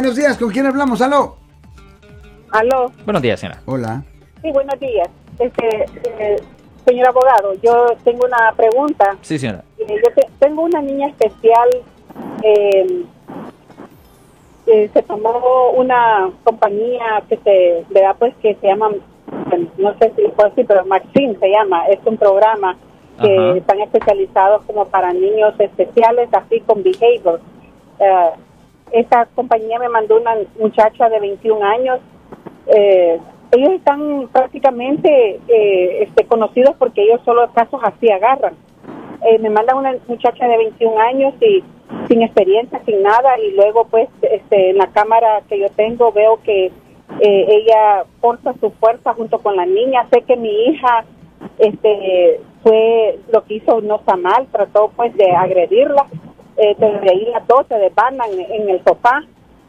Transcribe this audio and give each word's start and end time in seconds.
Buenos 0.00 0.16
días, 0.16 0.38
¿con 0.38 0.48
quién 0.48 0.64
hablamos? 0.64 1.02
Aló. 1.02 1.36
Aló. 2.52 2.90
Buenos 3.04 3.20
días, 3.20 3.38
señora. 3.38 3.60
Hola. 3.66 4.02
Sí, 4.40 4.50
buenos 4.50 4.80
días. 4.80 5.06
Este, 5.38 5.84
eh, 6.18 6.36
señor 6.86 7.08
abogado, 7.08 7.52
yo 7.62 7.86
tengo 8.02 8.24
una 8.24 8.50
pregunta. 8.56 9.18
Sí, 9.20 9.38
señora. 9.38 9.62
Eh, 9.76 9.84
yo 10.02 10.10
te- 10.14 10.26
tengo 10.38 10.62
una 10.62 10.80
niña 10.80 11.08
especial. 11.08 11.68
eh, 12.42 13.04
eh, 14.68 14.88
se 14.90 15.02
tomó 15.02 15.72
una 15.76 16.30
compañía 16.44 17.22
que 17.28 17.36
se, 17.36 17.84
¿verdad? 17.90 18.16
Pues 18.18 18.34
que 18.36 18.54
se 18.54 18.68
llama, 18.68 18.88
bueno, 19.50 19.68
no 19.76 19.98
sé 19.98 20.12
si 20.16 20.22
lo 20.22 20.30
puedo 20.32 20.48
decir, 20.48 20.64
pero 20.66 20.82
Maxine 20.86 21.36
se 21.38 21.50
llama. 21.50 21.84
Es 21.88 21.98
un 22.06 22.16
programa 22.16 22.74
que 23.20 23.36
Ajá. 23.36 23.58
están 23.58 23.80
especializados 23.80 24.62
como 24.64 24.86
para 24.86 25.12
niños 25.12 25.52
especiales, 25.58 26.30
así 26.32 26.60
con 26.60 26.82
behavior. 26.82 27.38
Eh, 27.98 28.30
esta 28.92 29.26
compañía 29.34 29.78
me 29.78 29.88
mandó 29.88 30.20
una 30.20 30.34
muchacha 30.58 31.08
de 31.08 31.20
21 31.20 31.64
años. 31.64 32.00
Eh, 32.66 33.20
ellos 33.52 33.70
están 33.70 34.28
prácticamente 34.32 35.40
eh, 35.48 36.02
este, 36.02 36.24
conocidos 36.26 36.76
porque 36.78 37.02
ellos 37.02 37.20
solo 37.24 37.50
casos 37.52 37.80
así 37.82 38.10
agarran. 38.10 38.54
Eh, 39.24 39.38
me 39.38 39.50
mandan 39.50 39.76
una 39.76 39.94
muchacha 40.06 40.46
de 40.46 40.56
21 40.56 40.98
años 40.98 41.34
y 41.40 41.62
sin 42.08 42.22
experiencia, 42.22 42.80
sin 42.86 43.02
nada, 43.02 43.38
y 43.38 43.52
luego 43.52 43.86
pues 43.86 44.08
este, 44.22 44.70
en 44.70 44.78
la 44.78 44.86
cámara 44.88 45.42
que 45.48 45.58
yo 45.58 45.68
tengo 45.70 46.12
veo 46.12 46.40
que 46.42 46.66
eh, 46.66 46.72
ella 47.20 48.04
forza 48.20 48.54
su 48.60 48.70
fuerza 48.72 49.14
junto 49.14 49.38
con 49.38 49.56
la 49.56 49.66
niña. 49.66 50.06
Sé 50.10 50.22
que 50.22 50.36
mi 50.36 50.66
hija 50.66 51.04
este 51.58 52.40
fue 52.62 53.18
lo 53.32 53.44
que 53.44 53.54
hizo 53.54 53.80
no 53.80 53.96
está 53.96 54.16
mal, 54.16 54.46
trató 54.52 54.90
pues 54.94 55.14
de 55.16 55.30
agredirla, 55.32 56.06
eh, 56.62 56.76
pero 56.78 57.00
de 57.00 57.10
ahí 57.10 57.24
las 57.32 57.46
dos 57.46 57.66
se 57.68 57.74
desbandan 57.76 58.30
en 58.38 58.68
el 58.68 58.82
sofá. 58.84 59.22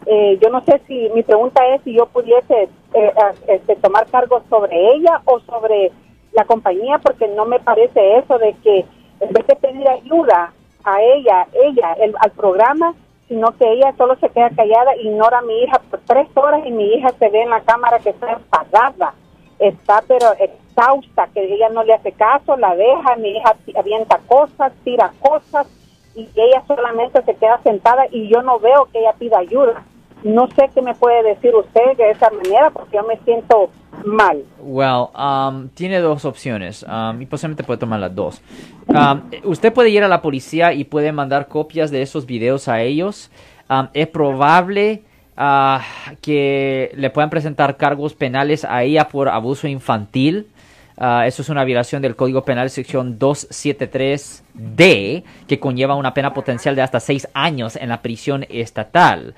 Eh, 0.05 0.37
yo 0.41 0.49
no 0.49 0.61
sé 0.65 0.81
si 0.87 1.09
mi 1.15 1.23
pregunta 1.23 1.65
es 1.73 1.81
si 1.83 1.93
yo 1.93 2.05
pudiese 2.07 2.67
eh, 2.93 3.13
este, 3.47 3.75
tomar 3.77 4.05
cargos 4.07 4.43
sobre 4.49 4.93
ella 4.95 5.21
o 5.25 5.39
sobre 5.41 5.91
la 6.33 6.43
compañía, 6.45 6.97
porque 6.99 7.27
no 7.29 7.45
me 7.45 7.59
parece 7.59 8.17
eso 8.17 8.37
de 8.37 8.53
que 8.63 8.85
en 9.19 9.29
vez 9.33 9.45
de 9.47 9.55
pedir 9.55 9.87
ayuda 9.87 10.51
a 10.83 11.01
ella, 11.01 11.47
ella, 11.53 11.93
el- 11.99 12.15
al 12.19 12.31
programa, 12.31 12.93
sino 13.27 13.55
que 13.57 13.71
ella 13.71 13.93
solo 13.97 14.15
se 14.17 14.29
queda 14.29 14.49
callada, 14.49 14.95
ignora 14.97 15.37
a 15.37 15.41
mi 15.43 15.53
hija 15.63 15.79
por 15.89 15.99
tres 16.07 16.27
horas 16.35 16.61
y 16.65 16.71
mi 16.71 16.85
hija 16.95 17.09
se 17.19 17.29
ve 17.29 17.43
en 17.43 17.49
la 17.51 17.61
cámara 17.61 17.99
que 17.99 18.09
está 18.09 18.31
enfadada, 18.33 19.13
está 19.59 20.01
pero 20.07 20.27
exhausta, 20.39 21.27
que 21.33 21.53
ella 21.53 21.69
no 21.69 21.83
le 21.83 21.93
hace 21.93 22.11
caso, 22.13 22.57
la 22.57 22.75
deja, 22.75 23.15
mi 23.17 23.29
hija 23.37 23.55
avienta 23.77 24.19
cosas, 24.27 24.73
tira 24.83 25.11
cosas 25.21 25.67
y 26.15 26.29
ella 26.35 26.63
solamente 26.67 27.21
se 27.23 27.35
queda 27.35 27.59
sentada 27.63 28.05
y 28.11 28.27
yo 28.27 28.41
no 28.41 28.59
veo 28.59 28.87
que 28.91 28.99
ella 28.99 29.13
pida 29.17 29.39
ayuda. 29.39 29.83
No 30.23 30.47
sé 30.55 30.69
qué 30.73 30.81
me 30.81 30.93
puede 30.93 31.23
decir 31.23 31.53
usted 31.55 31.97
de 31.97 32.11
esa 32.11 32.29
manera 32.29 32.69
porque 32.69 32.97
yo 32.97 33.03
me 33.03 33.17
siento 33.25 33.69
mal. 34.05 34.43
Well, 34.59 35.07
um, 35.17 35.69
tiene 35.69 35.99
dos 35.99 36.25
opciones 36.25 36.83
um, 36.83 37.21
y 37.21 37.25
posiblemente 37.25 37.63
puede 37.63 37.79
tomar 37.79 37.99
las 37.99 38.13
dos. 38.13 38.41
Um, 38.87 39.21
usted 39.43 39.73
puede 39.73 39.89
ir 39.89 40.03
a 40.03 40.07
la 40.07 40.21
policía 40.21 40.73
y 40.73 40.83
puede 40.83 41.11
mandar 41.11 41.47
copias 41.47 41.89
de 41.91 42.01
esos 42.01 42.25
videos 42.25 42.67
a 42.67 42.81
ellos. 42.81 43.31
Um, 43.69 43.87
es 43.93 44.07
probable 44.07 45.03
ah, 45.37 45.81
que 46.21 46.91
le 46.95 47.09
puedan 47.09 47.29
presentar 47.29 47.77
cargos 47.77 48.13
penales 48.13 48.63
a 48.65 48.83
ella 48.83 49.07
por 49.07 49.29
abuso 49.29 49.67
infantil. 49.67 50.47
Ah, 51.03 51.25
eso 51.25 51.41
es 51.41 51.49
una 51.49 51.63
violación 51.63 52.03
del 52.03 52.15
Código 52.15 52.45
Penal 52.45 52.69
sección 52.69 53.17
273D 53.17 55.23
que 55.47 55.59
conlleva 55.59 55.95
una 55.95 56.13
pena 56.13 56.31
potencial 56.31 56.75
de 56.75 56.83
hasta 56.83 56.99
seis 56.99 57.27
años 57.33 57.75
en 57.75 57.89
la 57.89 58.03
prisión 58.03 58.45
estatal. 58.49 59.33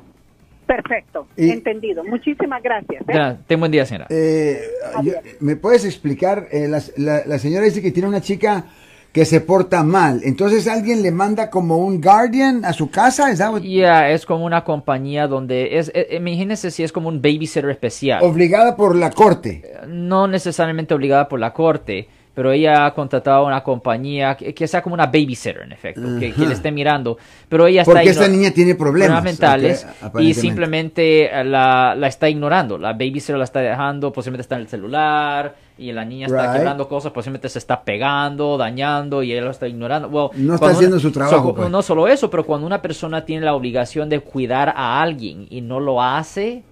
Perfecto, 0.67 1.27
Y- 1.37 1.51
entendido. 1.51 2.05
Muchísimas 2.05 2.63
gracias. 2.63 3.03
¿eh? 3.09 3.13
Ya, 3.13 3.37
ten 3.47 3.59
buen 3.59 3.73
día, 3.73 3.85
señora. 3.85 4.07
Eh, 4.09 4.61
yo- 5.03 5.15
¿Me 5.41 5.57
puedes 5.57 5.85
explicar? 5.85 6.47
Eh, 6.53 6.69
la, 6.69 6.81
la- 6.97 7.23
la 7.27 7.39
señora 7.39 7.65
dice 7.65 7.83
que 7.83 7.91
tiene 7.91 8.09
una 8.09 8.21
chica 8.21 8.67
que 9.13 9.25
se 9.25 9.41
porta 9.41 9.83
mal. 9.83 10.21
Entonces 10.23 10.69
alguien 10.69 11.03
le 11.03 11.11
manda 11.11 11.51
como 11.51 11.79
un 11.79 12.01
guardian 12.01 12.65
a 12.65 12.73
su 12.73 12.89
casa. 12.89 13.33
¿Es 13.33 13.41
what- 13.41 13.63
Ya, 13.63 14.11
es 14.11 14.25
como 14.25 14.45
una 14.45 14.63
compañía 14.63 15.27
donde 15.27 15.79
es, 15.79 15.91
eh, 15.93 16.07
imagínense 16.13 16.71
si 16.71 16.85
es 16.85 16.93
como 16.93 17.09
un 17.09 17.21
babysitter 17.21 17.69
especial. 17.71 18.23
obligada 18.23 18.77
por 18.77 18.95
la 18.95 19.11
corte? 19.11 19.65
no 19.89 20.29
necesariamente 20.29 20.95
obligada 20.95 21.29
por 21.29 21.41
la 21.41 21.53
corte, 21.53 22.07
pero 22.35 22.53
ella 22.53 22.87
ha 22.87 22.95
contratado 22.95 23.39
a 23.45 23.47
una 23.47 23.63
compañía 23.63 24.37
que, 24.37 24.55
que 24.55 24.67
sea 24.69 24.83
como 24.83 24.95
una 24.95 25.07
babysitter, 25.07 25.63
en 25.63 25.73
efecto, 25.73 26.03
que, 26.19 26.33
que 26.33 26.47
le 26.47 26.53
esté 26.55 26.71
mirando. 26.71 27.19
Pero 27.49 27.67
ella 27.67 27.83
está 27.83 27.93
Porque 27.93 28.09
esta 28.11 28.29
niña 28.29 28.51
tiene 28.53 28.75
problemas. 28.77 29.23
mentales 29.23 29.87
ok, 30.03 30.21
y 30.21 30.33
simplemente 30.35 31.27
eh, 31.27 31.45
la, 31.45 31.95
la 31.97 32.07
está 32.07 32.29
ignorando. 32.29 32.79
La 32.79 32.93
babysitter 32.93 33.37
la 33.37 33.45
está 33.45 33.61
dejando, 33.61 34.13
posiblemente 34.13 34.43
está 34.43 34.55
en 34.55 34.61
el 34.63 34.69
celular 34.69 35.55
y 35.77 35.93
la 35.93 36.05
niña 36.05 36.27
está 36.27 36.43
Right. 36.43 36.53
quebrando 36.57 36.89
cosas, 36.89 37.11
posiblemente 37.13 37.49
se 37.49 37.59
está 37.59 37.83
pegando, 37.83 38.57
dañando 38.59 39.23
y 39.23 39.33
ella 39.33 39.43
lo 39.43 39.51
está 39.51 39.67
ignorando. 39.67 40.09
Well, 40.09 40.31
No 40.47 40.55
está 40.55 40.69
haciendo 40.69 40.97
una- 40.97 41.03
su 41.03 41.11
trabajo, 41.11 41.49
so- 41.49 41.55
pues. 41.55 41.71
No 41.71 41.83
solo 41.83 42.07
eso, 42.07 42.31
pero 42.31 42.45
cuando 42.47 42.67
una 42.67 42.81
persona 42.83 43.25
tiene 43.25 43.45
la 43.45 43.55
obligación 43.55 44.09
de 44.09 44.21
cuidar 44.21 44.73
a 44.77 45.01
alguien 45.03 45.47
y 45.51 45.63
no 45.63 45.81
lo 45.81 46.03
hace, 46.03 46.63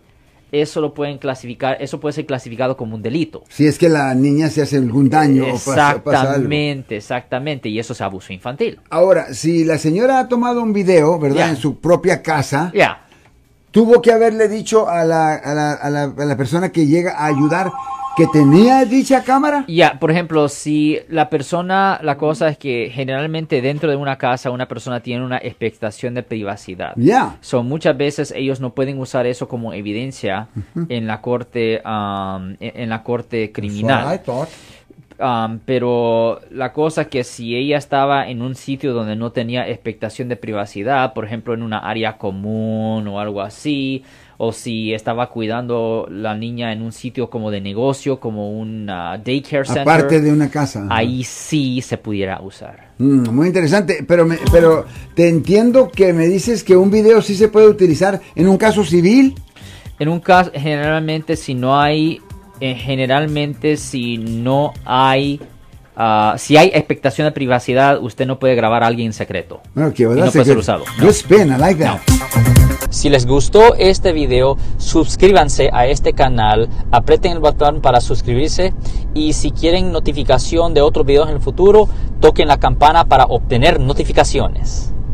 eso 0.53 0.81
lo 0.81 0.95
pueden 0.95 1.19
clasificar, 1.19 1.77
eso 1.81 2.01
puede 2.01 2.13
ser 2.15 2.27
clasificado 2.27 2.77
como 2.77 2.95
un 2.95 3.03
delito. 3.03 3.45
Si 3.49 3.67
es 3.67 3.79
que 3.79 3.89
la 3.89 4.15
niña 4.15 4.49
se 4.49 4.63
hace 4.63 4.77
algún 4.77 5.09
daño 5.11 5.45
o 5.45 5.53
pasa, 5.53 6.03
pasa 6.03 6.21
algo. 6.21 6.31
Exactamente, 6.33 6.97
exactamente, 6.97 7.69
y 7.69 7.79
eso 7.79 7.93
es 7.93 8.01
abuso 8.01 8.33
infantil. 8.33 8.81
Ahora, 8.91 9.35
si 9.35 9.65
la 9.65 9.79
señora 9.79 10.19
ha 10.21 10.29
tomado 10.29 10.63
un 10.63 10.73
video, 10.73 11.19
¿verdad? 11.19 11.51
En 11.51 11.57
su 11.57 11.79
propia 11.81 12.23
casa, 12.23 12.73
Ya, 12.75 13.03
tuvo 13.71 14.01
que 14.01 14.13
haberle 14.13 14.49
dicho 14.49 14.89
a 14.89 15.05
la, 15.05 15.35
a, 15.35 15.55
la, 15.55 15.73
a, 15.73 15.91
la, 15.91 16.03
a 16.05 16.25
la 16.25 16.37
persona 16.37 16.71
que 16.71 16.87
llega 16.87 17.13
a 17.19 17.27
ayudar 17.27 17.71
que 18.19 18.27
tenía 18.27 18.85
dicha 18.85 19.23
cámara. 19.23 19.65
Ya, 19.69 19.99
por 20.01 20.11
ejemplo, 20.11 20.49
si 20.49 20.99
la 21.09 21.31
persona, 21.31 22.01
la 22.03 22.17
cosa 22.17 22.49
es 22.49 22.59
que 22.59 22.91
generalmente 22.93 23.63
dentro 23.63 23.89
de 23.89 23.97
una 23.97 24.19
casa 24.19 24.51
una 24.51 24.67
persona 24.67 25.01
tiene 25.01 25.25
una 25.25 25.39
expectación 25.39 26.15
de 26.15 26.25
privacidad. 26.25 26.95
Ya. 26.97 27.37
So, 27.41 27.63
muchas 27.63 27.97
veces 27.97 28.33
ellos 28.35 28.61
no 28.61 28.75
pueden 28.75 28.99
usar 28.99 29.27
eso 29.27 29.47
como 29.47 29.73
evidencia 29.73 30.49
en 30.89 31.07
la 31.07 31.21
corte, 31.21 31.81
um, 31.85 32.57
en, 32.59 32.83
en 32.83 32.89
la 32.89 33.05
corte 33.05 33.53
criminal. 33.53 34.05
That's 34.05 34.29
what 34.29 34.49
I. 34.49 34.78
Um, 35.21 35.59
pero 35.65 36.39
la 36.53 36.73
cosa 36.73 37.03
es 37.03 37.09
que 37.09 37.25
si 37.25 37.57
ella 37.57 37.77
estaba 37.77 38.29
en 38.29 38.41
un 38.41 38.55
sitio 38.55 38.93
donde 38.95 39.17
no 39.17 39.33
tenía 39.33 39.69
expectación 39.69 40.29
de 40.29 40.37
privacidad, 40.37 41.13
por 41.13 41.25
ejemplo 41.25 41.55
en 41.55 41.63
una 41.63 41.79
área 41.81 42.17
común 42.19 43.09
o 43.09 43.19
algo 43.19 43.43
así, 43.43 44.05
o 44.37 44.53
si 44.53 44.95
estaba 44.95 45.29
cuidando 45.31 46.07
la 46.09 46.37
niña 46.37 46.73
en 46.73 46.83
un 46.83 46.93
sitio 46.93 47.29
como 47.31 47.51
de 47.51 47.61
negocio, 47.61 48.21
como 48.21 48.53
un 48.61 48.87
daycare 48.87 49.65
center, 49.65 49.83
Aparte 49.83 50.21
de 50.21 50.31
una 50.33 50.49
casa. 50.49 50.87
ahí 50.89 51.25
sí 51.25 51.81
se 51.83 51.99
pudiera 51.99 52.41
usar. 52.41 52.93
Mm, 52.99 53.29
muy 53.31 53.49
interesante, 53.49 54.05
pero, 54.07 54.25
me- 54.25 54.39
pero 54.53 54.85
te 55.17 55.29
entiendo 55.29 55.91
que 55.91 56.13
me 56.13 56.29
dices 56.29 56.63
que 56.63 56.77
un 56.77 56.93
video 56.93 57.23
sí 57.23 57.35
se 57.35 57.49
puede 57.49 57.67
utilizar 57.67 58.21
en 58.37 58.47
un 58.47 58.57
caso 58.57 58.85
civil. 58.85 59.35
En 59.99 60.09
un 60.09 60.21
caso, 60.21 60.53
generalmente 60.55 61.35
si 61.35 61.55
no 61.57 61.77
hay, 61.77 62.21
eh, 62.61 62.75
generalmente 62.75 63.77
si 63.77 64.19
no 64.19 64.73
hay 64.85 65.41
ah, 65.97 66.35
si 66.39 66.57
hay 66.57 66.69
expectación 66.75 67.27
de 67.27 67.33
privacidad, 67.33 68.03
usted 68.03 68.27
no 68.27 68.39
puede 68.39 68.55
grabar 68.55 68.83
a 68.83 68.87
alguien 68.87 69.07
en 69.09 69.13
secreto. 69.13 69.61
Okay, 69.77 70.07
well, 70.07 70.19
Y 70.19 70.23
no 70.23 70.31
puede 70.31 70.45
ser 70.45 70.59
usado. 70.59 70.85
good 71.01 71.11
spin. 71.11 71.49
I 71.53 71.59
like 71.59 71.83
that. 71.83 71.99
Si 72.91 73.11
les 73.11 73.27
gustó 73.27 73.75
este 73.75 74.13
video, 74.13 74.57
suscríbanse 74.79 75.69
a 75.75 75.87
este 75.87 76.15
canal, 76.15 76.69
aprieten 76.91 77.33
el 77.33 77.39
botón 77.39 77.83
para 77.83 78.01
suscribirse 78.01 78.73
y 79.13 79.35
si 79.35 79.51
quieren 79.51 79.93
notificación 79.93 80.73
de 80.73 80.81
otros 80.81 81.05
videos 81.05 81.29
en 81.29 81.35
el 81.35 81.41
futuro, 81.43 81.87
toquen 82.21 82.49
la 82.49 82.57
campana 82.59 83.05
para 83.05 83.25
obtener 83.25 83.79
notificaciones. 83.79 84.95